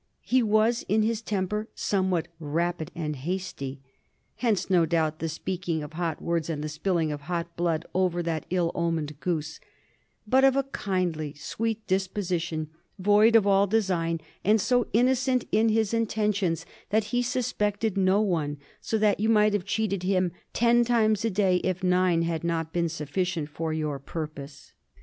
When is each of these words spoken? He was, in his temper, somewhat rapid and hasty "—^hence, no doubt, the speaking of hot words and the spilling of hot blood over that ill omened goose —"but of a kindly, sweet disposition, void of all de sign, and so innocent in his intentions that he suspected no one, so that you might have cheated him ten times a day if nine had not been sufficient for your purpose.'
He 0.23 0.41
was, 0.41 0.83
in 0.89 1.03
his 1.03 1.21
temper, 1.21 1.67
somewhat 1.75 2.27
rapid 2.39 2.89
and 2.95 3.15
hasty 3.15 3.81
"—^hence, 4.41 4.67
no 4.67 4.87
doubt, 4.87 5.19
the 5.19 5.29
speaking 5.29 5.83
of 5.83 5.93
hot 5.93 6.19
words 6.19 6.49
and 6.49 6.63
the 6.63 6.69
spilling 6.69 7.11
of 7.11 7.21
hot 7.21 7.55
blood 7.55 7.85
over 7.93 8.23
that 8.23 8.47
ill 8.49 8.71
omened 8.73 9.19
goose 9.19 9.59
—"but 10.27 10.43
of 10.43 10.55
a 10.55 10.63
kindly, 10.63 11.35
sweet 11.35 11.85
disposition, 11.85 12.71
void 12.97 13.35
of 13.35 13.45
all 13.45 13.67
de 13.67 13.79
sign, 13.83 14.19
and 14.43 14.59
so 14.59 14.87
innocent 14.91 15.45
in 15.51 15.69
his 15.69 15.93
intentions 15.93 16.65
that 16.89 17.03
he 17.13 17.21
suspected 17.21 17.95
no 17.95 18.21
one, 18.21 18.57
so 18.81 18.97
that 18.97 19.19
you 19.19 19.29
might 19.29 19.53
have 19.53 19.65
cheated 19.65 20.01
him 20.01 20.31
ten 20.51 20.83
times 20.83 21.23
a 21.23 21.29
day 21.29 21.57
if 21.57 21.83
nine 21.83 22.23
had 22.23 22.43
not 22.43 22.73
been 22.73 22.89
sufficient 22.89 23.49
for 23.49 23.71
your 23.71 23.99
purpose.' 23.99 24.73